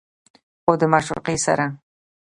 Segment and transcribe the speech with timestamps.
[0.61, 1.65] خو د معشوقې سره